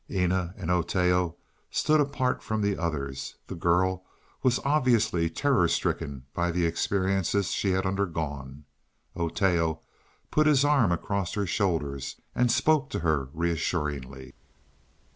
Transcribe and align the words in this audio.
Eena 0.09 0.55
and 0.57 0.71
Oteo 0.71 1.35
stood 1.69 2.01
apart 2.01 2.41
from 2.41 2.63
the 2.63 2.75
others. 2.75 3.35
The 3.45 3.53
girl 3.53 4.03
was 4.41 4.57
obviously 4.65 5.29
terror 5.29 5.67
stricken 5.67 6.25
by 6.33 6.49
the 6.49 6.65
experiences 6.65 7.51
she 7.51 7.73
had 7.73 7.85
undergone. 7.85 8.65
Oteo 9.15 9.81
put 10.31 10.47
his 10.47 10.65
arm 10.65 10.91
across 10.91 11.35
her 11.35 11.45
shoulders, 11.45 12.19
and 12.33 12.51
spoke 12.51 12.89
to 12.89 13.01
her 13.01 13.29
reassuringly. 13.31 14.33